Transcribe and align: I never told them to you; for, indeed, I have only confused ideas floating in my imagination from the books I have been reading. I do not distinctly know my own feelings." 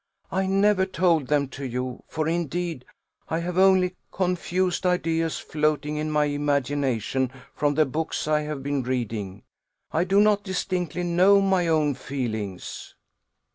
I 0.31 0.47
never 0.47 0.87
told 0.87 1.27
them 1.27 1.47
to 1.49 1.63
you; 1.63 2.01
for, 2.07 2.27
indeed, 2.27 2.85
I 3.29 3.37
have 3.41 3.59
only 3.59 3.97
confused 4.11 4.83
ideas 4.83 5.37
floating 5.37 5.97
in 5.97 6.09
my 6.09 6.25
imagination 6.25 7.29
from 7.53 7.75
the 7.75 7.85
books 7.85 8.27
I 8.27 8.41
have 8.41 8.63
been 8.63 8.81
reading. 8.81 9.43
I 9.91 10.05
do 10.05 10.19
not 10.19 10.43
distinctly 10.43 11.03
know 11.03 11.39
my 11.39 11.67
own 11.67 11.93
feelings." 11.93 12.95